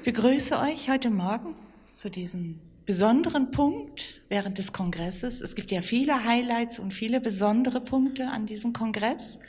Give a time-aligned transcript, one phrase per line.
[0.00, 5.42] Ich begrüße euch heute Morgen zu diesem besonderen Punkt während des Kongresses.
[5.42, 9.40] Es gibt ja viele Highlights und viele besondere Punkte an diesem Kongress.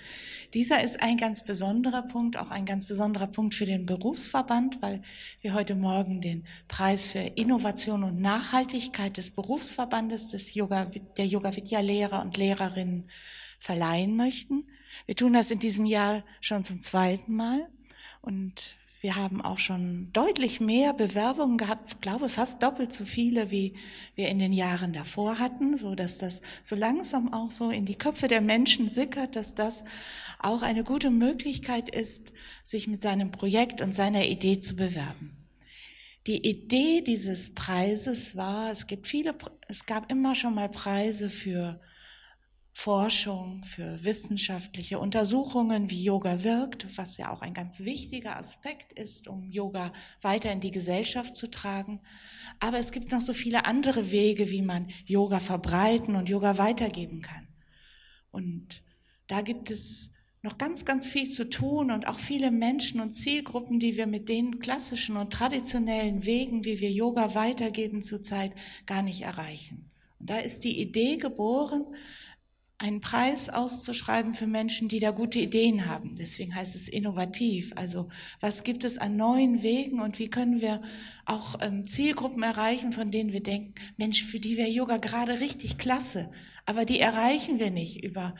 [0.53, 5.01] Dieser ist ein ganz besonderer Punkt, auch ein ganz besonderer Punkt für den Berufsverband, weil
[5.39, 11.55] wir heute Morgen den Preis für Innovation und Nachhaltigkeit des Berufsverbandes des Yoga, der Yoga
[11.55, 13.09] Vidya Lehrer und Lehrerinnen
[13.57, 14.65] verleihen möchten.
[15.05, 17.69] Wir tun das in diesem Jahr schon zum zweiten Mal
[18.19, 23.73] und wir haben auch schon deutlich mehr Bewerbungen gehabt, glaube fast doppelt so viele, wie
[24.13, 27.97] wir in den Jahren davor hatten, so dass das so langsam auch so in die
[27.97, 29.83] Köpfe der Menschen sickert, dass das
[30.39, 32.31] auch eine gute Möglichkeit ist,
[32.63, 35.35] sich mit seinem Projekt und seiner Idee zu bewerben.
[36.27, 39.33] Die Idee dieses Preises war, es gibt viele,
[39.67, 41.81] es gab immer schon mal Preise für
[42.73, 49.27] Forschung, für wissenschaftliche Untersuchungen, wie Yoga wirkt, was ja auch ein ganz wichtiger Aspekt ist,
[49.27, 52.01] um Yoga weiter in die Gesellschaft zu tragen.
[52.59, 57.21] Aber es gibt noch so viele andere Wege, wie man Yoga verbreiten und Yoga weitergeben
[57.21, 57.47] kann.
[58.31, 58.81] Und
[59.27, 63.79] da gibt es noch ganz, ganz viel zu tun und auch viele Menschen und Zielgruppen,
[63.79, 68.53] die wir mit den klassischen und traditionellen Wegen, wie wir Yoga weitergeben zurzeit,
[68.87, 69.91] gar nicht erreichen.
[70.19, 71.85] Und da ist die Idee geboren,
[72.81, 76.15] einen Preis auszuschreiben für Menschen, die da gute Ideen haben.
[76.15, 77.73] Deswegen heißt es innovativ.
[77.75, 80.81] Also was gibt es an neuen Wegen und wie können wir
[81.25, 85.77] auch ähm, Zielgruppen erreichen, von denen wir denken, Mensch, für die wäre Yoga gerade richtig
[85.77, 86.31] klasse.
[86.65, 88.33] Aber die erreichen wir nicht über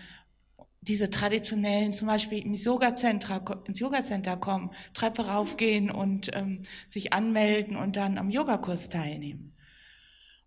[0.81, 7.75] diese traditionellen, zum Beispiel ins Yoga-Center, ins Yoga-Center kommen, Treppe raufgehen und ähm, sich anmelden
[7.75, 9.55] und dann am Yogakurs teilnehmen.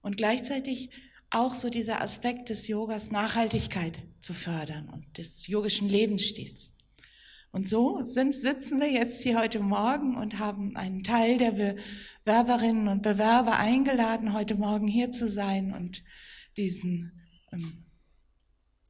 [0.01, 0.91] Und gleichzeitig
[1.35, 6.77] auch so dieser Aspekt des Yogas Nachhaltigkeit zu fördern und des yogischen Lebensstils.
[7.51, 11.77] Und so sind, sitzen wir jetzt hier heute Morgen und haben einen Teil der
[12.25, 16.03] Bewerberinnen und Bewerber eingeladen, heute Morgen hier zu sein und
[16.57, 17.13] diesen
[17.53, 17.85] ähm,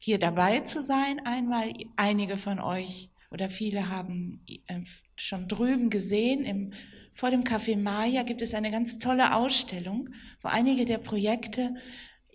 [0.00, 1.20] hier dabei zu sein.
[1.26, 4.80] Einmal einige von euch oder viele haben äh,
[5.16, 6.72] schon drüben gesehen, im,
[7.12, 10.08] vor dem Café Maya gibt es eine ganz tolle Ausstellung,
[10.40, 11.74] wo einige der Projekte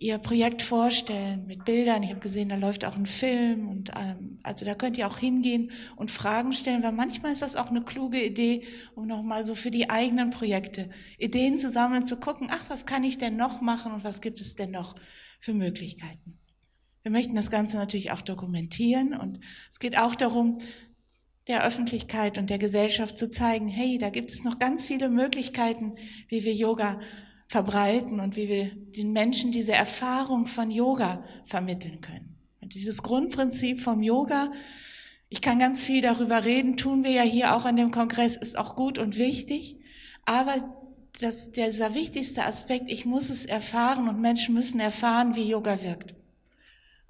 [0.00, 2.02] ihr Projekt vorstellen mit Bildern.
[2.02, 5.18] Ich habe gesehen, da läuft auch ein Film und ähm, also da könnt ihr auch
[5.18, 9.54] hingehen und Fragen stellen, weil manchmal ist das auch eine kluge Idee, um nochmal so
[9.54, 10.88] für die eigenen Projekte
[11.18, 14.40] Ideen zu sammeln, zu gucken, ach, was kann ich denn noch machen und was gibt
[14.40, 14.96] es denn noch
[15.38, 16.38] für Möglichkeiten.
[17.02, 19.40] Wir möchten das Ganze natürlich auch dokumentieren und
[19.70, 20.58] es geht auch darum,
[21.46, 25.96] der Öffentlichkeit und der Gesellschaft zu zeigen, hey, da gibt es noch ganz viele Möglichkeiten,
[26.28, 27.00] wie wir Yoga
[27.50, 32.36] verbreiten und wie wir den Menschen diese Erfahrung von Yoga vermitteln können.
[32.60, 34.52] Und dieses Grundprinzip vom Yoga,
[35.28, 38.56] ich kann ganz viel darüber reden, tun wir ja hier auch an dem Kongress, ist
[38.56, 39.80] auch gut und wichtig,
[40.26, 40.76] aber
[41.20, 46.14] das, dieser wichtigste Aspekt, ich muss es erfahren und Menschen müssen erfahren, wie Yoga wirkt.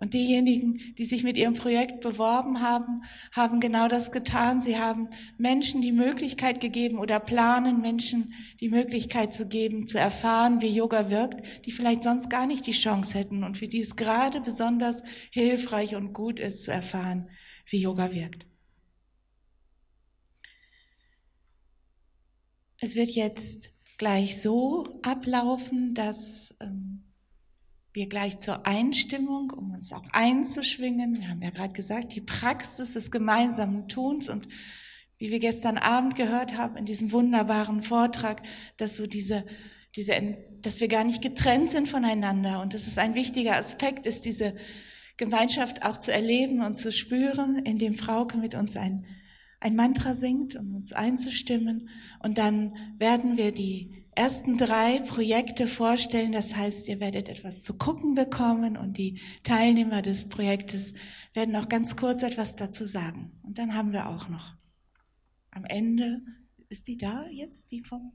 [0.01, 3.03] Und diejenigen, die sich mit ihrem Projekt beworben haben,
[3.33, 4.59] haben genau das getan.
[4.59, 10.63] Sie haben Menschen die Möglichkeit gegeben oder planen Menschen die Möglichkeit zu geben, zu erfahren,
[10.63, 13.95] wie Yoga wirkt, die vielleicht sonst gar nicht die Chance hätten und für die es
[13.95, 17.29] gerade besonders hilfreich und gut ist, zu erfahren,
[17.69, 18.47] wie Yoga wirkt.
[22.79, 26.90] Es wird jetzt gleich so ablaufen, dass ähm,
[28.01, 31.21] wir gleich zur Einstimmung, um uns auch einzuschwingen.
[31.21, 34.49] Wir haben ja gerade gesagt, die Praxis des gemeinsamen Tuns und
[35.19, 38.41] wie wir gestern Abend gehört haben in diesem wunderbaren Vortrag,
[38.79, 39.45] dass so diese,
[39.97, 40.15] diese,
[40.63, 44.55] dass wir gar nicht getrennt sind voneinander und dass es ein wichtiger Aspekt ist, diese
[45.19, 49.05] Gemeinschaft auch zu erleben und zu spüren, indem Frauke mit uns ein,
[49.61, 51.89] ein Mantra singt, um uns einzustimmen.
[52.23, 56.33] Und dann werden wir die ersten drei Projekte vorstellen.
[56.33, 60.95] Das heißt, ihr werdet etwas zu gucken bekommen und die Teilnehmer des Projektes
[61.35, 63.39] werden auch ganz kurz etwas dazu sagen.
[63.43, 64.55] Und dann haben wir auch noch
[65.51, 66.23] am Ende,
[66.69, 68.13] ist die da jetzt, die vom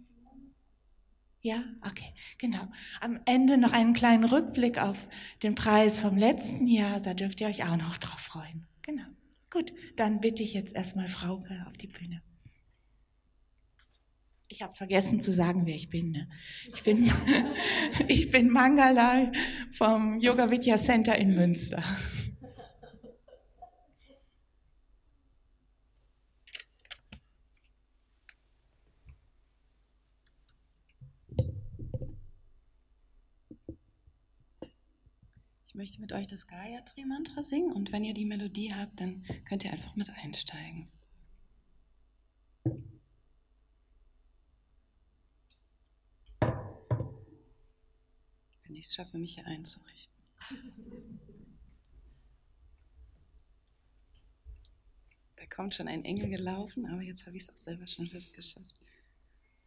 [1.42, 2.68] ja, okay, genau.
[3.02, 5.08] Am Ende noch einen kleinen Rückblick auf
[5.44, 7.00] den Preis vom letzten Jahr.
[7.00, 8.66] Da dürft ihr euch auch noch drauf freuen.
[8.82, 9.06] Genau.
[9.56, 12.22] Gut, dann bitte ich jetzt erstmal Frauke auf die Bühne.
[14.50, 16.12] Ich habe vergessen zu sagen, wer ich bin.
[16.12, 16.28] Ne?
[16.74, 17.10] Ich bin,
[18.10, 19.32] ich bin Mangala
[19.72, 21.82] vom Yoga Vidya Center in Münster.
[35.76, 39.26] Ich möchte mit euch das Gayatri Mantra singen und wenn ihr die Melodie habt, dann
[39.44, 40.88] könnt ihr einfach mit einsteigen.
[48.64, 50.16] Wenn ich es schaffe, mich hier einzurichten.
[55.36, 58.34] Da kommt schon ein Engel gelaufen, aber jetzt habe ich es auch selber schon fast
[58.34, 58.80] geschafft.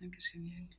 [0.01, 0.71] Dankeschön, Jürgen.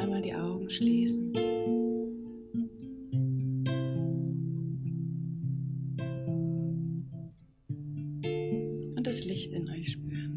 [0.00, 1.32] einmal die Augen schließen.
[8.96, 10.29] Und das Licht in euch spüren.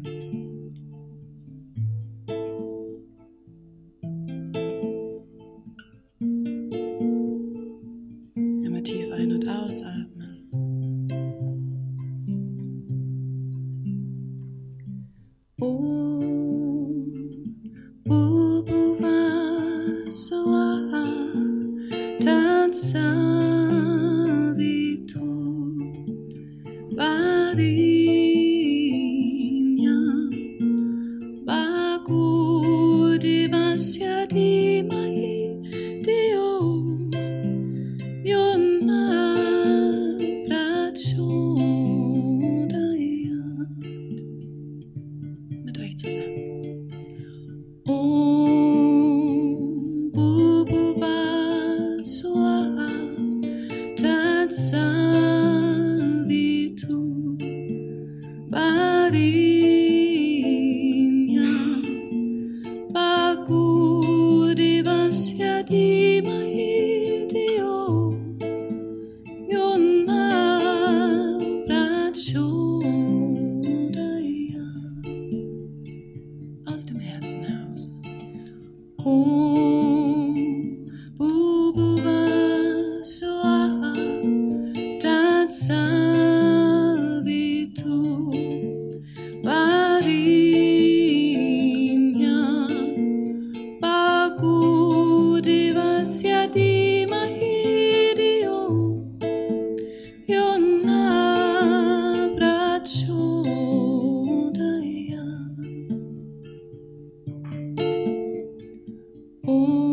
[109.46, 109.83] Mm.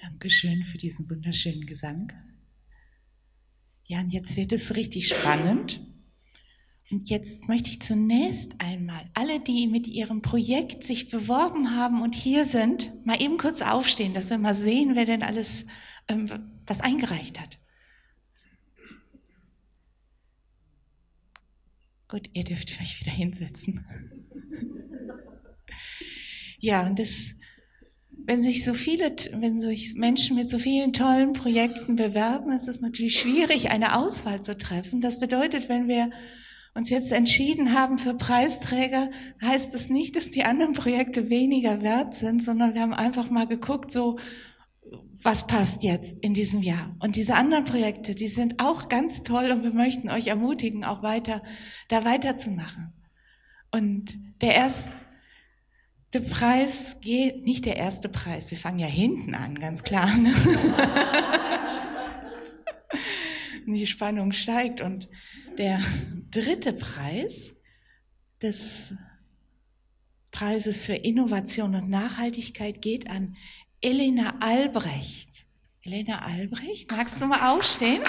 [0.00, 2.10] Dankeschön für diesen wunderschönen Gesang.
[3.84, 5.86] Ja, und jetzt wird es richtig spannend.
[6.90, 12.14] Und jetzt möchte ich zunächst einmal alle, die mit ihrem Projekt sich beworben haben und
[12.14, 15.66] hier sind, mal eben kurz aufstehen, dass wir mal sehen, wer denn alles
[16.08, 16.30] ähm,
[16.66, 17.58] was eingereicht hat.
[22.08, 23.84] Gut, ihr dürft euch wieder hinsetzen.
[26.58, 27.34] ja, und das
[28.26, 32.80] wenn sich so viele, wenn sich Menschen mit so vielen tollen Projekten bewerben, ist es
[32.80, 35.00] natürlich schwierig, eine Auswahl zu treffen.
[35.00, 36.10] Das bedeutet, wenn wir
[36.74, 39.10] uns jetzt entschieden haben für Preisträger,
[39.42, 43.46] heißt es nicht, dass die anderen Projekte weniger wert sind, sondern wir haben einfach mal
[43.46, 44.18] geguckt, so,
[45.22, 46.96] was passt jetzt in diesem Jahr.
[47.00, 51.02] Und diese anderen Projekte, die sind auch ganz toll und wir möchten euch ermutigen, auch
[51.02, 51.42] weiter,
[51.88, 52.92] da weiterzumachen.
[53.70, 54.56] Und der
[56.12, 60.12] erste Preis geht, nicht der erste Preis, wir fangen ja hinten an, ganz klar.
[60.16, 60.34] Ne?
[63.66, 65.08] Die Spannung steigt und
[65.56, 65.78] der
[66.32, 67.52] dritte Preis
[68.42, 68.96] des
[70.32, 73.36] Preises für Innovation und Nachhaltigkeit geht an
[73.80, 75.46] Elena Albrecht.
[75.84, 78.02] Elena Albrecht, magst du mal aufstehen?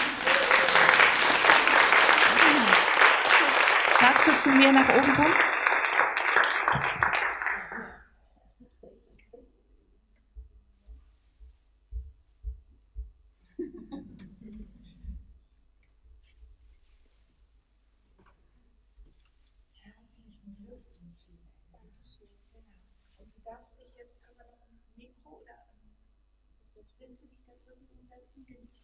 [4.01, 5.35] Magst du zu mir nach oben kommen?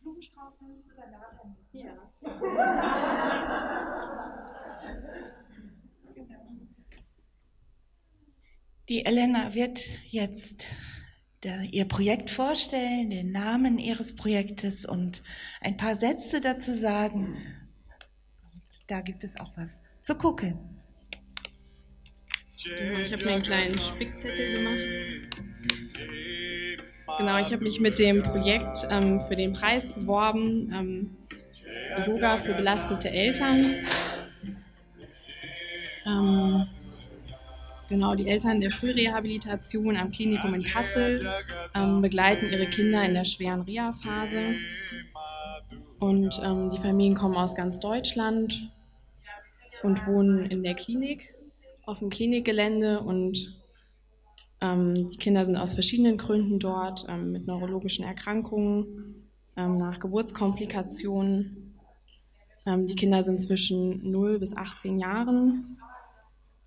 [0.07, 1.33] Blumenstrauß nimmst du danach
[1.73, 1.91] Ja.
[8.89, 10.65] Die Elena wird jetzt
[11.43, 15.23] der, ihr Projekt vorstellen, den Namen ihres Projektes und
[15.59, 17.35] ein paar Sätze dazu sagen.
[18.43, 20.57] Und da gibt es auch was zu gucken.
[22.63, 24.97] Genau, ich habe mir einen kleinen Spickzettel gemacht.
[27.17, 31.17] Genau, ich habe mich mit dem Projekt ähm, für den Preis beworben, ähm,
[32.05, 33.73] Yoga für belastete Eltern.
[36.05, 36.67] Ähm,
[37.89, 41.27] genau, die Eltern der Frührehabilitation am Klinikum in Kassel
[41.73, 44.55] ähm, begleiten ihre Kinder in der schweren Reha-Phase.
[45.99, 48.69] Und ähm, die Familien kommen aus ganz Deutschland
[49.81, 51.33] und wohnen in der Klinik,
[51.85, 53.53] auf dem Klinikgelände und
[54.59, 61.75] die Kinder sind aus verschiedenen Gründen dort, ähm, mit neurologischen Erkrankungen, ähm, nach Geburtskomplikationen.
[62.65, 65.77] Ähm, die Kinder sind zwischen 0 bis 18 Jahren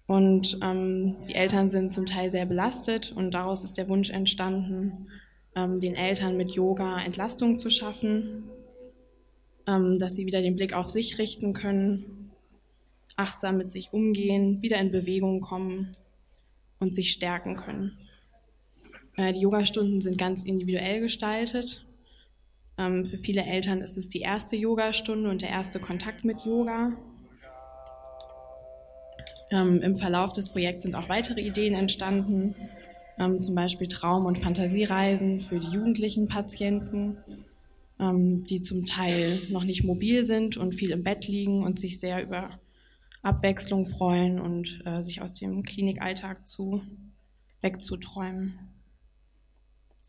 [0.07, 5.09] und ähm, die Eltern sind zum Teil sehr belastet und daraus ist der Wunsch entstanden,
[5.57, 8.45] ähm, den Eltern mit Yoga Entlastung zu schaffen,
[9.67, 12.33] dass sie wieder den Blick auf sich richten können,
[13.15, 15.93] achtsam mit sich umgehen, wieder in Bewegung kommen
[16.81, 17.97] und sich stärken können.
[19.17, 21.85] Äh, die Yogastunden sind ganz individuell gestaltet.
[22.79, 26.93] Ähm, für viele Eltern ist es die erste Yogastunde und der erste Kontakt mit Yoga.
[29.51, 32.55] Ähm, Im Verlauf des Projekts sind auch weitere Ideen entstanden,
[33.19, 37.19] ähm, zum Beispiel Traum- und Fantasiereisen für die jugendlichen Patienten,
[38.03, 42.23] die zum Teil noch nicht mobil sind und viel im Bett liegen und sich sehr
[42.23, 42.59] über
[43.23, 46.83] Abwechslung freuen und äh, sich aus dem Klinikalltag zu
[47.61, 48.59] wegzuträumen.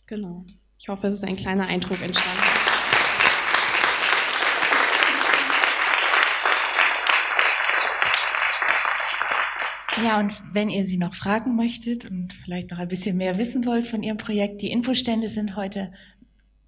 [0.06, 0.46] Genau.
[0.78, 2.42] Ich hoffe, es ist ein kleiner Eindruck entstanden.
[10.04, 13.66] Ja, und wenn ihr sie noch fragen möchtet und vielleicht noch ein bisschen mehr wissen
[13.66, 15.92] wollt von ihrem Projekt, die Infostände sind heute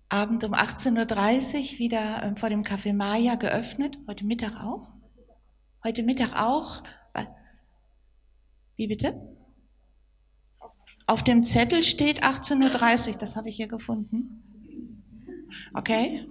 [0.10, 4.93] Abend um 18.30 Uhr wieder ähm, vor dem Café Maya geöffnet, heute Mittag auch.
[5.84, 6.82] Heute Mittag auch.
[8.76, 9.20] Wie bitte?
[11.06, 14.42] Auf dem Zettel steht 18.30 Uhr, das habe ich hier gefunden.
[15.74, 16.26] Okay?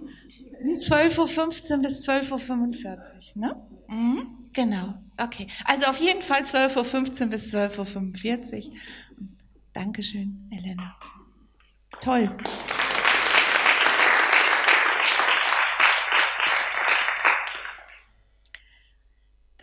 [0.63, 3.67] 12.15 Uhr bis 12.45 Uhr, ne?
[3.87, 5.47] Mhm, genau, okay.
[5.65, 8.77] Also auf jeden Fall 12.15 Uhr bis 12.45 Uhr.
[9.73, 10.97] Dankeschön, Elena.
[12.01, 12.29] Toll.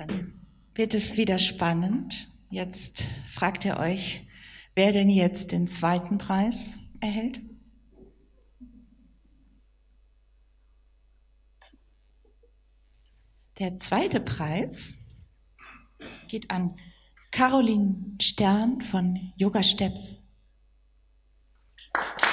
[0.00, 0.32] Dann
[0.74, 2.32] wird es wieder spannend.
[2.48, 4.26] Jetzt fragt ihr euch,
[4.74, 7.38] wer denn jetzt den zweiten Preis erhält?
[13.58, 14.96] Der zweite Preis
[16.28, 16.78] geht an
[17.30, 20.22] Caroline Stern von Yoga Steps.
[21.76, 22.29] Ich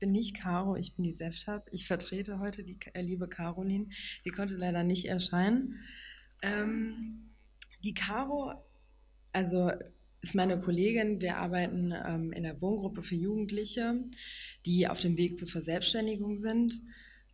[0.00, 1.68] bin nicht Caro, ich bin die Seftab.
[1.70, 3.88] Ich vertrete heute die äh, liebe Caroline.
[4.24, 5.76] Die konnte leider nicht erscheinen.
[6.42, 7.30] Ähm,
[7.84, 8.54] die Caro,
[9.32, 9.70] also
[10.22, 11.20] ist meine Kollegin.
[11.20, 14.04] Wir arbeiten ähm, in der Wohngruppe für Jugendliche,
[14.66, 16.80] die auf dem Weg zur Verselbstständigung sind.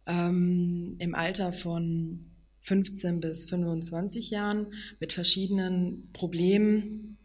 [0.06, 2.30] Ähm, Im Alter von
[2.60, 7.18] 15 bis 25 Jahren mit verschiedenen Problemen.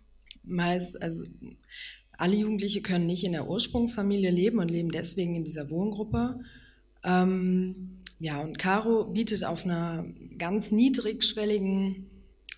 [0.44, 1.24] Meist, also
[2.18, 6.40] alle Jugendliche können nicht in der Ursprungsfamilie leben und leben deswegen in dieser Wohngruppe.
[7.04, 10.06] Ähm, ja, und Caro bietet auf einer
[10.38, 12.12] ganz niedrigschwelligen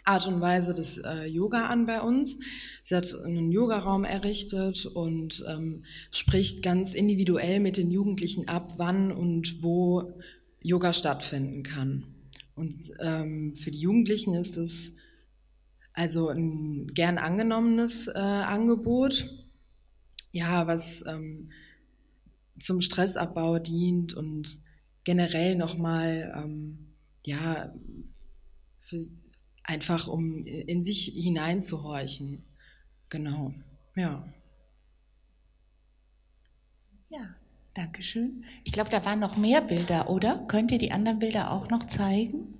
[0.04, 2.38] Art und Weise das äh, Yoga an bei uns.
[2.84, 9.12] Sie hat einen Yogaraum errichtet und ähm, spricht ganz individuell mit den Jugendlichen ab, wann
[9.14, 10.14] und wo
[10.62, 12.04] Yoga stattfinden kann.
[12.56, 14.98] Und ähm, für die Jugendlichen ist es
[15.94, 19.43] also ein gern angenommenes äh, Angebot
[20.34, 21.52] ja, was ähm,
[22.60, 24.62] zum Stressabbau dient und
[25.04, 27.74] generell nochmal, ähm, ja,
[28.82, 29.00] für,
[29.63, 32.44] einfach um in sich hineinzuhorchen.
[33.10, 33.54] Genau,
[33.96, 34.25] ja.
[37.10, 37.36] Ja,
[37.75, 38.44] danke schön.
[38.63, 40.46] Ich glaube, da waren noch mehr Bilder, oder?
[40.48, 42.53] Könnt ihr die anderen Bilder auch noch zeigen?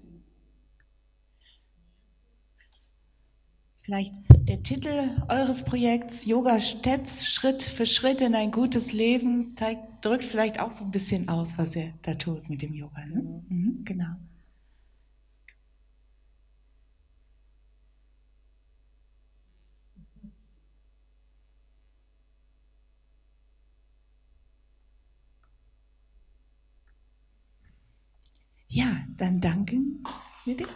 [3.84, 4.16] Vielleicht
[4.48, 10.24] der Titel eures Projekts Yoga Steps Schritt für Schritt in ein gutes Leben zeigt, drückt
[10.24, 13.05] vielleicht auch so ein bisschen aus, was ihr da tut mit dem Yoga.
[13.05, 13.44] Ne?
[13.50, 14.16] Mhm, genau.
[28.70, 30.05] Ja, dann danken
[30.46, 30.68] wir dir.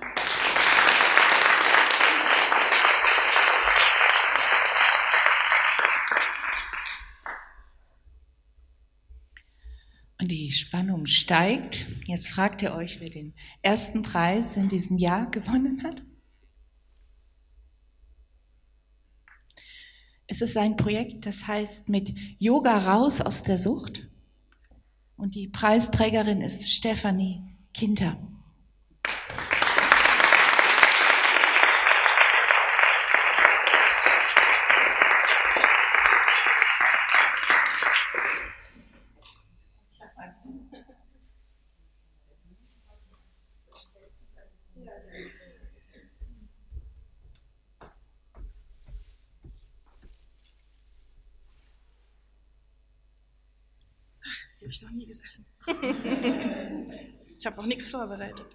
[10.20, 11.86] Und die Spannung steigt.
[12.08, 16.04] Jetzt fragt ihr euch, wer den ersten Preis in diesem Jahr gewonnen hat.
[20.26, 24.10] Es ist ein Projekt, das heißt mit Yoga raus aus der Sucht.
[25.16, 28.18] Und die Preisträgerin ist Stefanie Kinter.
[54.68, 55.46] habe ich noch nie gesessen.
[57.38, 58.46] ich habe auch nichts vorbereitet.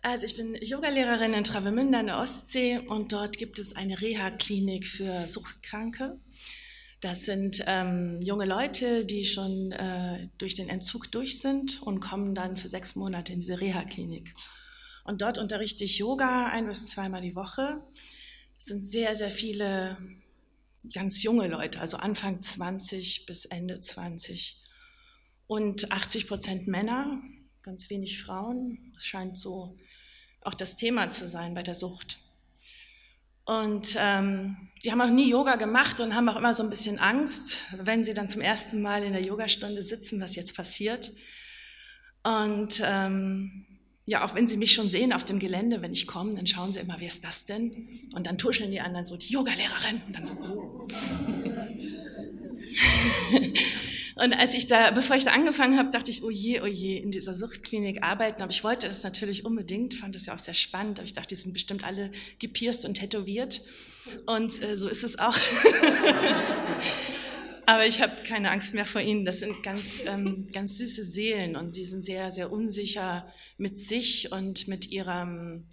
[0.00, 4.86] Also ich bin Yogalehrerin in Travemünde an der Ostsee und dort gibt es eine Reha-Klinik
[4.86, 6.20] für Suchtkranke.
[7.00, 12.34] Das sind ähm, junge Leute, die schon äh, durch den Entzug durch sind und kommen
[12.34, 14.32] dann für sechs Monate in diese Reha-Klinik.
[15.04, 17.82] Und dort unterrichte ich Yoga ein bis zweimal die Woche.
[18.58, 19.98] Es sind sehr, sehr viele
[20.92, 24.62] ganz junge Leute, also Anfang 20 bis Ende 20.
[25.46, 27.22] Und 80 Prozent Männer,
[27.62, 28.92] ganz wenig Frauen.
[28.94, 29.76] Das scheint so
[30.42, 32.18] auch das Thema zu sein bei der Sucht.
[33.44, 36.98] Und ähm, die haben auch nie Yoga gemacht und haben auch immer so ein bisschen
[36.98, 41.10] Angst, wenn sie dann zum ersten Mal in der Yogastunde sitzen, was jetzt passiert.
[42.22, 43.64] Und ähm,
[44.08, 46.72] ja, auch wenn sie mich schon sehen auf dem Gelände, wenn ich komme, dann schauen
[46.72, 47.88] sie immer, wer ist das denn?
[48.14, 50.00] Und dann tuscheln die anderen so, die Yogalehrerin.
[50.06, 50.88] Und dann so, oh.
[54.14, 56.96] Und als ich da, bevor ich da angefangen habe, dachte ich, oh je, oh je,
[56.96, 58.40] in dieser Suchtklinik arbeiten.
[58.42, 60.98] Aber ich wollte das natürlich unbedingt, fand das ja auch sehr spannend.
[60.98, 63.60] Aber ich dachte, die sind bestimmt alle gepierst und tätowiert.
[64.26, 65.36] Und äh, so ist es auch.
[67.68, 69.26] Aber ich habe keine Angst mehr vor ihnen.
[69.26, 74.32] Das sind ganz, ähm, ganz süße Seelen und die sind sehr, sehr unsicher mit sich
[74.32, 75.66] und mit ihrem,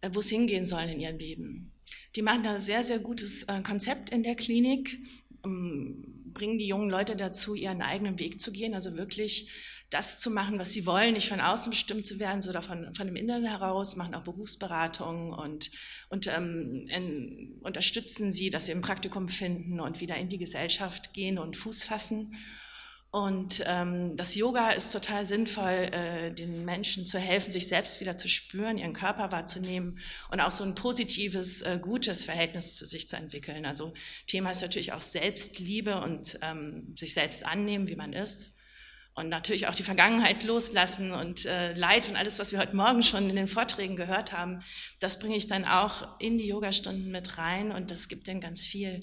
[0.00, 1.70] äh, wo es hingehen soll in ihrem Leben.
[2.16, 4.98] Die machen da sehr, sehr gutes äh, Konzept in der Klinik,
[5.44, 9.48] ähm, bringen die jungen Leute dazu, ihren eigenen Weg zu gehen, also wirklich
[9.90, 13.06] das zu machen, was sie wollen, nicht von außen bestimmt zu werden, sondern von, von
[13.06, 15.70] dem Inneren heraus, machen auch Berufsberatungen und,
[16.10, 21.14] und ähm, in, unterstützen sie, dass sie ein Praktikum finden und wieder in die Gesellschaft
[21.14, 22.36] gehen und Fuß fassen.
[23.10, 28.18] Und ähm, das Yoga ist total sinnvoll, äh, den Menschen zu helfen, sich selbst wieder
[28.18, 29.98] zu spüren, ihren Körper wahrzunehmen
[30.30, 33.64] und auch so ein positives, äh, gutes Verhältnis zu sich zu entwickeln.
[33.64, 33.94] Also
[34.26, 38.57] Thema ist natürlich auch Selbstliebe und ähm, sich selbst annehmen, wie man ist.
[39.18, 43.02] Und natürlich auch die Vergangenheit loslassen und äh, Leid und alles, was wir heute Morgen
[43.02, 44.62] schon in den Vorträgen gehört haben,
[45.00, 48.64] das bringe ich dann auch in die Yogastunden mit rein und das gibt denen ganz
[48.64, 49.00] viel.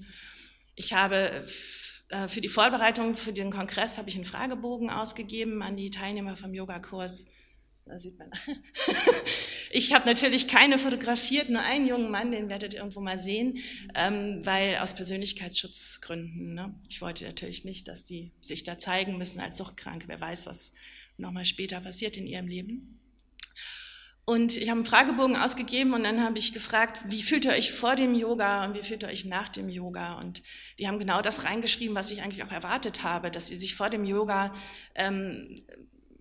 [0.75, 1.45] Ich habe
[2.07, 6.37] äh, für die Vorbereitung für den Kongress habe ich einen Fragebogen ausgegeben an die Teilnehmer
[6.37, 7.31] vom Yogakurs.
[7.85, 8.31] Da sieht man.
[9.75, 13.57] ich habe natürlich keine fotografiert, nur einen jungen Mann, den werdet ihr irgendwo mal sehen,
[13.93, 16.53] ähm, weil aus Persönlichkeitsschutzgründen.
[16.53, 16.73] Ne?
[16.89, 20.07] Ich wollte natürlich nicht, dass die sich da zeigen müssen als Suchtkranke.
[20.07, 20.75] Wer weiß, was
[21.17, 23.01] nochmal später passiert in ihrem Leben.
[24.23, 27.71] Und ich habe einen Fragebogen ausgegeben und dann habe ich gefragt, wie fühlt ihr euch
[27.71, 30.13] vor dem Yoga und wie fühlt ihr euch nach dem Yoga?
[30.13, 30.41] Und
[30.79, 33.89] die haben genau das reingeschrieben, was ich eigentlich auch erwartet habe, dass sie sich vor
[33.89, 34.53] dem Yoga
[34.95, 35.63] ähm,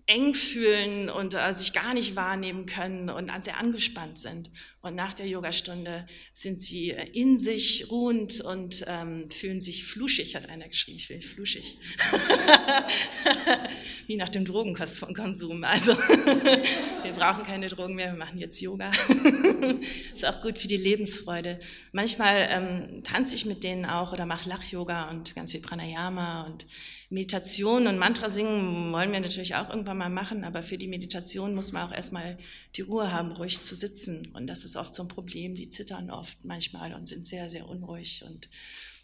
[0.07, 4.51] eng fühlen und äh, sich gar nicht wahrnehmen können und sehr angespannt sind.
[4.81, 10.35] Und nach der Yogastunde sind sie äh, in sich ruhend und ähm, fühlen sich fluschig,
[10.35, 11.79] hat einer geschrieben, ich will fluschig.
[14.07, 15.63] Wie nach dem Drogenkonsum.
[15.63, 15.93] Also
[17.03, 18.91] wir brauchen keine Drogen mehr, wir machen jetzt Yoga.
[20.25, 21.59] ist auch gut für die Lebensfreude.
[21.91, 26.65] Manchmal ähm, tanze ich mit denen auch oder mache Lach-Yoga und ganz viel Pranayama und
[27.09, 31.53] Meditation und Mantra singen wollen wir natürlich auch irgendwann mal machen, aber für die Meditation
[31.53, 32.37] muss man auch erstmal
[32.75, 34.31] die Ruhe haben, ruhig zu sitzen.
[34.33, 35.55] Und das ist oft so ein Problem.
[35.55, 38.23] Die zittern oft manchmal und sind sehr, sehr unruhig.
[38.27, 38.49] Und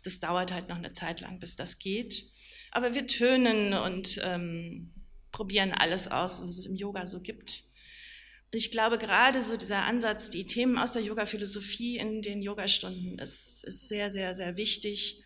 [0.04, 2.26] das dauert halt noch eine Zeit lang, bis das geht.
[2.72, 4.92] Aber wir tönen und ähm,
[5.32, 7.64] probieren alles aus, was es im Yoga so gibt.
[8.54, 13.64] Ich glaube, gerade so dieser Ansatz, die Themen aus der Yoga-Philosophie in den Yogastunden, ist,
[13.64, 15.24] ist sehr, sehr, sehr wichtig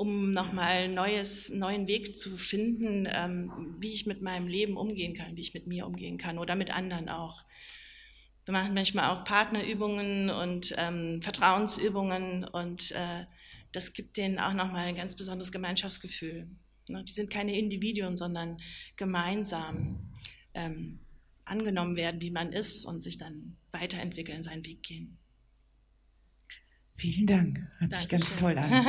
[0.00, 5.36] um nochmal neues, neuen Weg zu finden, ähm, wie ich mit meinem Leben umgehen kann,
[5.36, 7.44] wie ich mit mir umgehen kann oder mit anderen auch.
[8.46, 13.26] Wir machen manchmal auch Partnerübungen und ähm, Vertrauensübungen und äh,
[13.72, 16.48] das gibt denen auch nochmal ein ganz besonderes Gemeinschaftsgefühl.
[16.88, 17.04] Ne?
[17.04, 18.56] Die sind keine Individuen, sondern
[18.96, 20.12] gemeinsam
[20.54, 21.00] ähm,
[21.50, 25.18] angenommen werden, wie man ist und sich dann weiterentwickeln, seinen Weg gehen.
[26.96, 27.58] Vielen Dank.
[27.78, 28.70] Hört sich ganz toll an.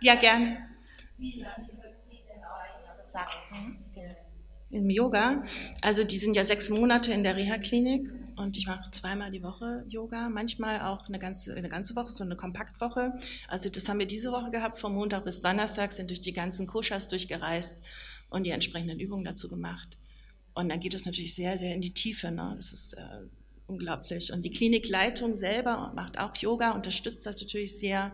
[0.00, 0.66] ja, gerne.
[4.70, 5.42] Im Yoga.
[5.82, 9.84] Also die sind ja sechs Monate in der Reha-Klinik und ich mache zweimal die Woche
[9.86, 13.12] Yoga, manchmal auch eine ganze, eine ganze Woche, so eine Kompaktwoche.
[13.48, 16.66] Also das haben wir diese Woche gehabt, von Montag bis Donnerstag, sind durch die ganzen
[16.66, 17.84] Koshas durchgereist
[18.30, 19.98] und die entsprechenden Übungen dazu gemacht.
[20.54, 22.30] Und dann geht es natürlich sehr, sehr in die Tiefe.
[22.30, 22.54] Ne?
[22.56, 23.26] Das ist äh,
[23.66, 24.32] unglaublich.
[24.32, 28.10] Und die Klinikleitung selber macht auch Yoga, unterstützt das natürlich sehr.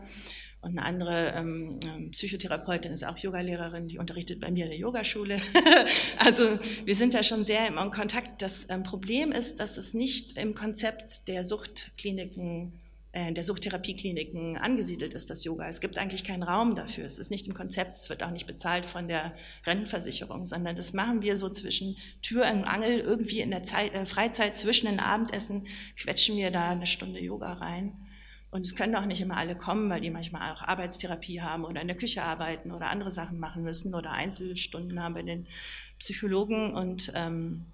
[0.61, 4.79] Und eine andere ähm, ähm, Psychotherapeutin ist auch Yogalehrerin, die unterrichtet bei mir in der
[4.79, 5.41] Yogaschule.
[6.19, 8.43] also wir sind da schon sehr im Kontakt.
[8.43, 12.73] Das ähm, Problem ist, dass es nicht im Konzept der Suchtkliniken
[13.17, 15.67] äh, der Suchtherapiekliniken angesiedelt ist, das Yoga.
[15.67, 17.07] Es gibt eigentlich keinen Raum dafür.
[17.07, 20.93] Es ist nicht im Konzept, es wird auch nicht bezahlt von der Rentenversicherung, sondern das
[20.93, 25.01] machen wir so zwischen Tür und Angel, irgendwie in der Zeit, äh, Freizeit zwischen den
[25.01, 25.67] Abendessen,
[25.97, 28.06] quetschen wir da eine Stunde Yoga rein.
[28.57, 31.83] Und es können auch nicht immer alle kommen, weil die manchmal auch Arbeitstherapie haben oder
[31.83, 35.47] in der Küche arbeiten oder andere Sachen machen müssen oder Einzelstunden haben bei den
[35.99, 36.73] Psychologen.
[36.73, 37.67] Und ähm,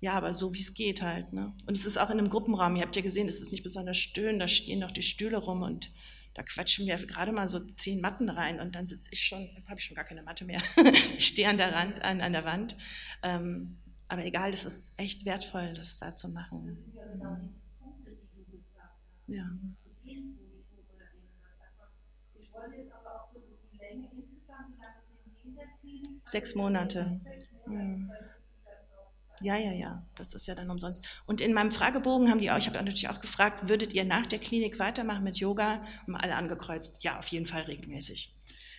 [0.00, 1.34] ja, aber so wie es geht halt.
[1.34, 1.52] Ne?
[1.66, 2.74] Und es ist auch in einem Gruppenraum.
[2.74, 5.60] Ihr habt ja gesehen, es ist nicht besonders stöhn, da stehen noch die Stühle rum
[5.60, 5.92] und
[6.32, 9.78] da quetschen wir gerade mal so zehn Matten rein und dann sitze ich schon, habe
[9.78, 10.62] ich schon gar keine Matte mehr.
[11.18, 12.78] ich stehe an der Rand, an, an der Wand.
[13.22, 13.76] Ähm,
[14.08, 16.78] aber egal, das ist echt wertvoll, das da zu machen.
[19.26, 19.50] Ja.
[26.24, 27.20] Sechs Monate.
[27.66, 28.10] Hm.
[29.40, 31.22] Ja, ja, ja, das ist ja dann umsonst.
[31.26, 34.26] Und in meinem Fragebogen haben die auch, ich habe natürlich auch gefragt, würdet ihr nach
[34.26, 35.82] der Klinik weitermachen mit Yoga?
[36.02, 38.32] Haben alle angekreuzt, ja, auf jeden Fall regelmäßig.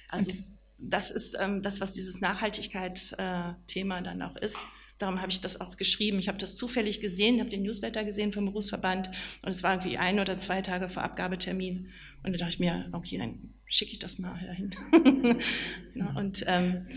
[0.10, 4.58] Also es, das ist ähm, das, was dieses Nachhaltigkeitsthema äh, dann auch ist.
[4.98, 6.20] Darum habe ich das auch geschrieben.
[6.20, 9.10] Ich habe das zufällig gesehen, habe den Newsletter gesehen vom Berufsverband
[9.44, 11.92] und es war irgendwie ein oder zwei Tage vor Abgabetermin.
[12.24, 14.72] Und da dachte ich mir, okay, dann schicke ich das mal dahin.
[16.16, 16.88] und ähm,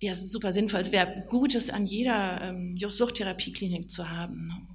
[0.00, 0.80] ja, es ist super sinnvoll.
[0.80, 4.74] Es wäre gut, es an jeder ähm, Suchttherapieklinik zu haben.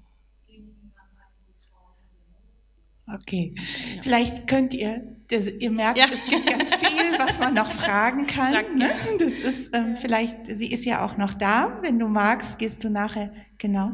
[3.11, 3.55] Okay.
[4.03, 5.15] Vielleicht könnt ihr,
[5.59, 6.05] ihr merkt, ja.
[6.13, 8.77] es gibt ganz viel, was man noch fragen kann.
[8.77, 8.89] Ne?
[9.17, 11.79] Das ist ähm, vielleicht, sie ist ja auch noch da.
[11.81, 13.93] Wenn du magst, gehst du nachher, genau.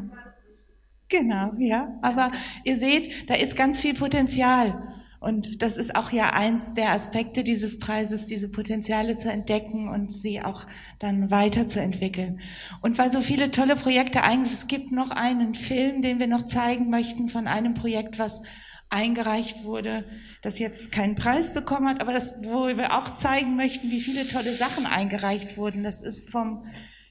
[1.08, 1.98] Genau, ja.
[2.02, 2.30] Aber
[2.64, 4.95] ihr seht, da ist ganz viel Potenzial.
[5.20, 10.12] Und das ist auch ja eins der Aspekte dieses Preises, diese Potenziale zu entdecken und
[10.12, 10.66] sie auch
[10.98, 12.40] dann weiterzuentwickeln.
[12.82, 16.46] Und weil so viele tolle Projekte eigentlich, es gibt noch einen Film, den wir noch
[16.46, 18.42] zeigen möchten von einem Projekt, was
[18.88, 20.04] eingereicht wurde,
[20.42, 24.28] das jetzt keinen Preis bekommen hat, aber das, wo wir auch zeigen möchten, wie viele
[24.28, 25.82] tolle Sachen eingereicht wurden.
[25.82, 26.66] Das ist vom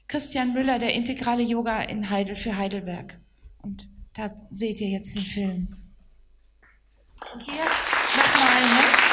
[0.08, 3.18] Christian Müller, der integrale Yoga in Heidel für Heidelberg.
[3.62, 5.68] Und da seht ihr jetzt den Film.
[7.44, 8.82] Hier nochmal, ne?
[8.92, 9.05] Und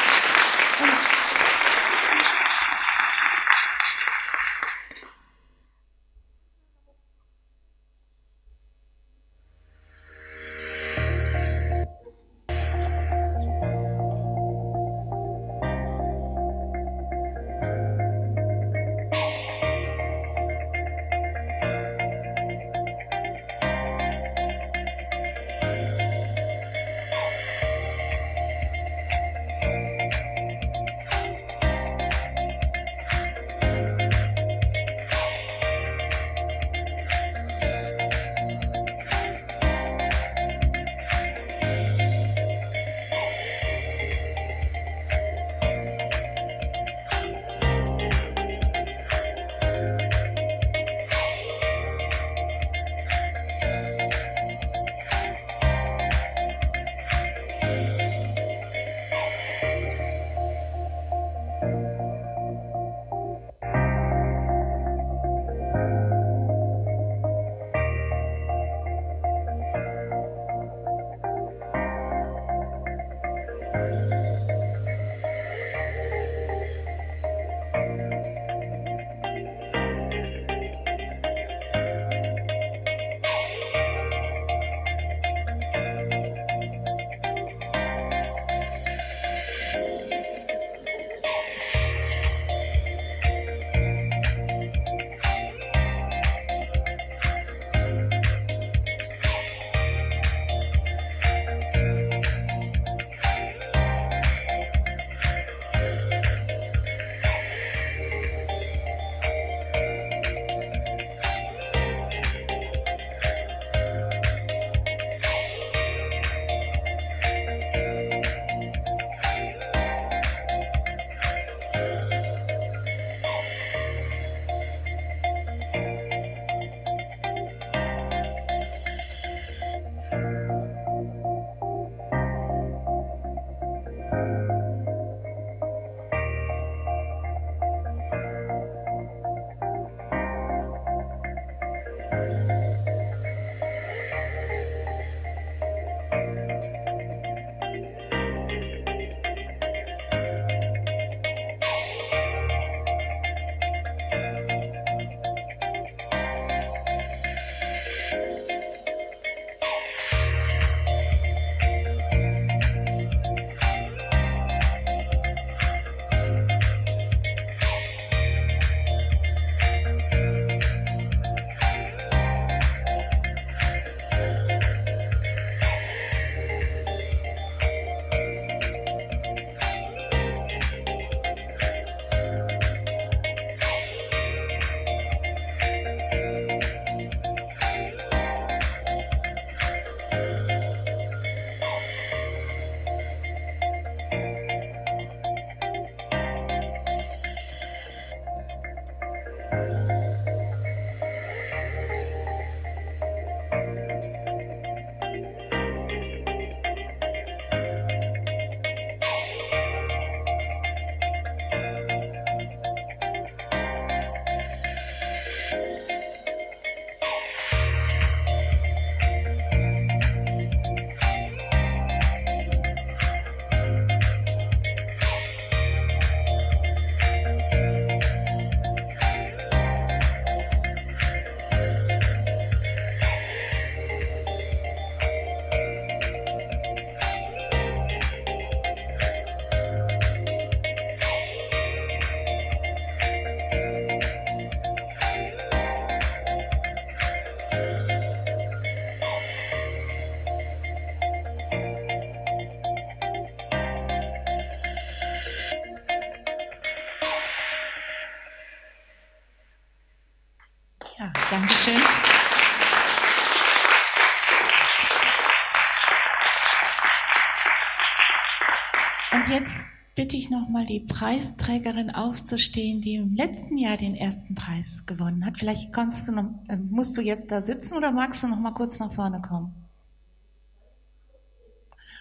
[269.34, 269.66] jetzt
[269.96, 275.38] bitte ich nochmal die Preisträgerin aufzustehen, die im letzten Jahr den ersten Preis gewonnen hat.
[275.38, 278.80] Vielleicht du noch, äh, musst du jetzt da sitzen oder magst du noch mal kurz
[278.80, 279.54] nach vorne kommen?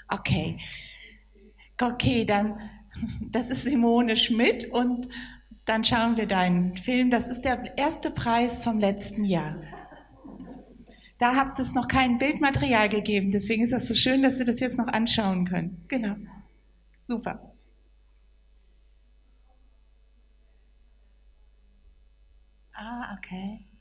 [0.09, 0.59] Okay.
[1.81, 2.59] Okay, dann,
[3.31, 5.09] das ist Simone Schmidt und
[5.65, 7.11] dann schauen wir deinen Film.
[7.11, 9.57] Das ist der erste Preis vom letzten Jahr.
[11.19, 14.59] Da habt es noch kein Bildmaterial gegeben, deswegen ist das so schön, dass wir das
[14.59, 15.85] jetzt noch anschauen können.
[15.87, 16.17] Genau.
[17.13, 17.39] Super.
[22.75, 23.72] Ah, okay.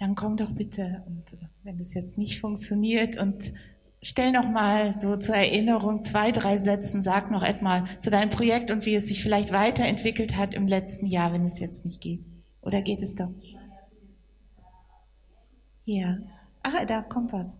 [0.00, 1.22] Dann komm doch bitte und
[1.62, 3.52] wenn es jetzt nicht funktioniert und
[4.00, 8.70] stell noch mal so zur Erinnerung zwei, drei Sätzen, sag noch etwas zu deinem Projekt
[8.70, 12.24] und wie es sich vielleicht weiterentwickelt hat im letzten Jahr, wenn es jetzt nicht geht.
[12.62, 13.28] Oder geht es doch?
[15.84, 16.16] Ja.
[16.62, 17.58] Ah, da kommt was.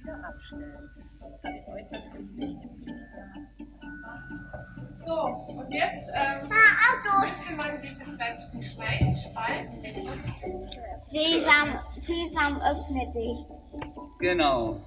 [0.00, 0.90] Wieder abstellen.
[1.20, 2.94] Das hat es heute natürlich nicht im Blick
[5.04, 5.14] So,
[5.48, 6.48] und jetzt ähm,
[7.20, 9.82] müsste man diese Zwetschgen schneiden, spalten.
[11.08, 13.38] Sesam, Sesam öffne dich.
[14.20, 14.80] Genau.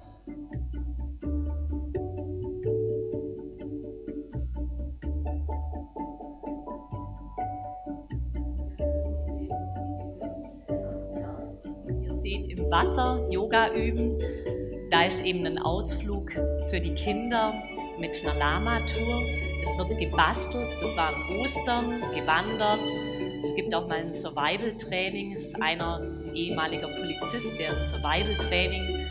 [12.28, 14.18] Seht im Wasser Yoga üben.
[14.90, 16.30] Da ist eben ein Ausflug
[16.68, 17.54] für die Kinder
[17.98, 19.22] mit einer Lama-Tour.
[19.62, 22.86] Es wird gebastelt, das war an Ostern, gewandert.
[23.42, 25.32] Es gibt auch mal ein Survival-Training.
[25.32, 29.08] Es ist einer, ein ehemaliger Polizist, der ein Survival-Training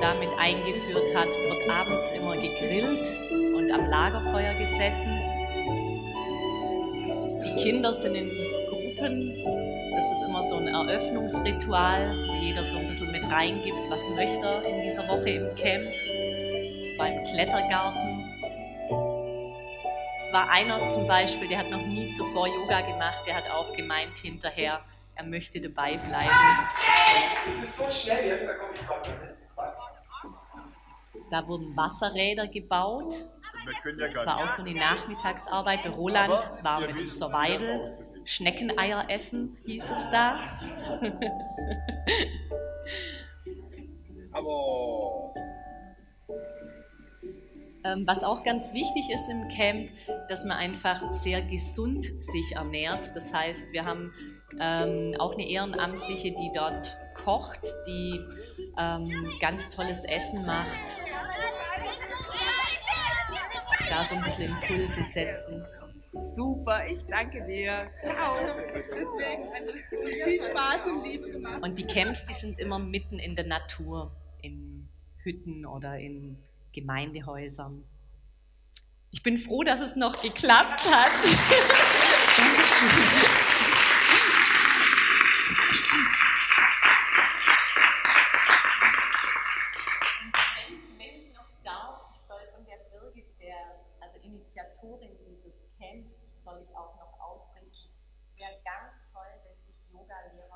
[0.00, 1.28] damit eingeführt hat.
[1.28, 3.18] Es wird abends immer gegrillt
[3.56, 5.10] und am Lagerfeuer gesessen.
[7.44, 8.30] Die Kinder sind in
[8.68, 9.59] Gruppen.
[10.00, 14.46] Das ist immer so ein Eröffnungsritual, wo jeder so ein bisschen mit reingibt, was möchte
[14.46, 15.92] er in dieser Woche im Camp.
[16.82, 18.34] Es war im Klettergarten.
[20.16, 23.76] Es war einer zum Beispiel, der hat noch nie zuvor Yoga gemacht, der hat auch
[23.76, 24.80] gemeint hinterher,
[25.16, 26.30] er möchte dabei bleiben.
[27.50, 28.94] Es ist so schnell jetzt, da komme ich nicht.
[31.30, 33.12] Da wurden Wasserräder gebaut.
[33.98, 35.84] Das war auch so eine Nachmittagsarbeit.
[35.84, 37.90] Der Roland Aber war mit dem Survival.
[38.24, 40.60] Schneckeneier essen hieß es da.
[44.32, 45.30] Aber
[47.82, 49.90] Ähm, was auch ganz wichtig ist im Camp,
[50.28, 53.10] dass man einfach sehr gesund sich ernährt.
[53.14, 54.12] Das heißt, wir haben
[54.60, 58.20] ähm, auch eine Ehrenamtliche, die dort kocht, die
[58.78, 60.98] ähm, ganz tolles Essen macht.
[63.90, 65.66] Da so ein bisschen Impulse setzen.
[66.12, 67.90] Super, ich danke dir.
[68.04, 68.36] Ciao.
[68.74, 69.72] Deswegen, also
[70.24, 71.62] viel Spaß und Liebe gemacht.
[71.62, 74.12] Und die Camps, die sind immer mitten in der Natur,
[74.42, 74.88] in
[75.22, 76.38] Hütten oder in
[76.72, 77.84] Gemeindehäusern.
[79.12, 81.12] Ich bin froh, dass es noch geklappt hat.
[90.54, 93.56] Wenn ich, wenn ich noch darf, ich soll von der Birgit, der,
[94.00, 97.90] also Initiatorin dieses Camps, soll ich auch noch ausrichten.
[98.22, 99.74] Es wäre ganz toll, wenn sich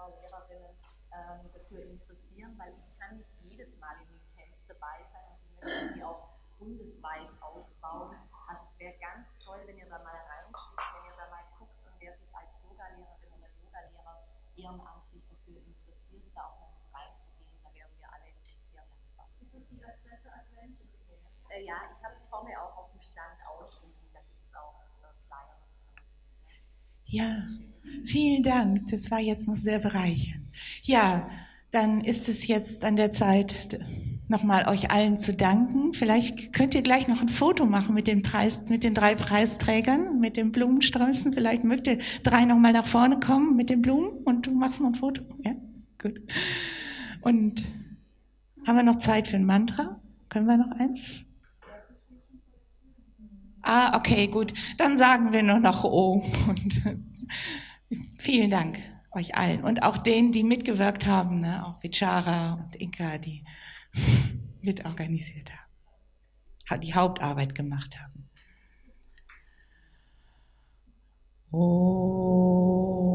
[0.08, 0.76] Yoga-Lehrer, Lehrerinnen
[1.12, 5.64] ähm, dafür interessieren, weil ich kann nicht jedes Mal in den Camps dabei sein und
[5.64, 6.28] möchten die auch
[6.58, 8.16] bundesweit ausbauen.
[8.48, 11.74] Also es wäre ganz toll, wenn ihr da mal reinschaut, wenn ihr da mal guckt
[11.86, 17.60] und wer sich als Yogalehrerin oder Yogalehrer ehrenamtlich dafür interessiert, da auch mal mit reinzugehen,
[17.62, 18.32] da wären wir alle
[18.62, 19.28] sehr dankbar.
[21.48, 24.83] Äh, ja, ich habe es vorne auch auf dem Stand ausliegen, da gibt es auch.
[27.14, 27.46] Ja,
[28.04, 28.88] vielen Dank.
[28.90, 30.42] Das war jetzt noch sehr bereichernd.
[30.82, 31.30] Ja,
[31.70, 33.78] dann ist es jetzt an der Zeit,
[34.26, 35.94] nochmal euch allen zu danken.
[35.94, 40.18] Vielleicht könnt ihr gleich noch ein Foto machen mit den Preis, mit den drei Preisträgern,
[40.18, 41.32] mit den Blumensträußen.
[41.32, 44.88] Vielleicht mögt ihr drei nochmal nach vorne kommen mit den Blumen und du machst noch
[44.88, 45.22] ein Foto.
[45.44, 45.54] Ja,
[46.02, 46.20] gut.
[47.20, 47.64] Und
[48.66, 50.00] haben wir noch Zeit für ein Mantra?
[50.30, 51.23] Können wir noch eins?
[53.66, 54.52] Ah, okay, gut.
[54.76, 56.22] Dann sagen wir nur noch O.
[56.46, 56.82] Und
[58.16, 58.78] vielen Dank
[59.10, 61.64] euch allen und auch denen, die mitgewirkt haben, ne?
[61.66, 63.44] auch Vichara und Inka, die
[64.60, 68.28] mitorganisiert haben, die Hauptarbeit gemacht haben.
[71.50, 73.13] Loka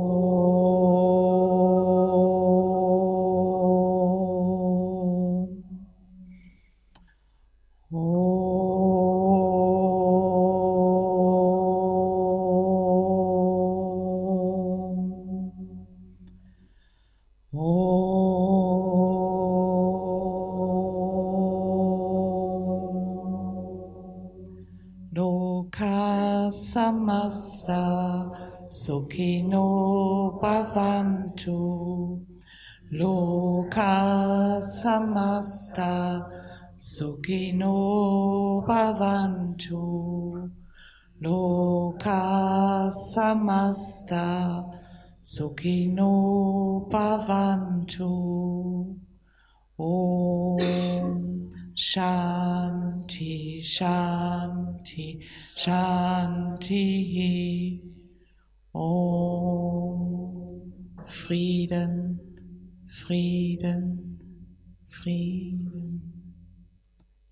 [26.60, 27.82] samasta
[28.70, 29.68] sukhino
[30.42, 31.60] bhavantu.
[32.92, 35.94] Loka samasta
[36.78, 37.76] sukhino
[38.68, 39.84] bhavantu.
[41.22, 42.22] Loka
[43.14, 44.26] samasta
[45.24, 46.12] sukhino
[46.92, 48.12] bhavantu.
[49.78, 51.29] Om
[51.82, 55.26] Shanti, Shanti,
[55.56, 56.76] Shanti.
[58.74, 60.74] Om
[61.06, 62.20] Frieden,
[62.86, 64.20] Frieden,
[64.88, 66.34] Frieden.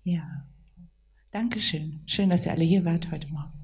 [0.02, 0.46] Ja,
[1.30, 2.00] Dankeschön.
[2.06, 3.57] Schön, dass ihr alle hier wart heute Morgen.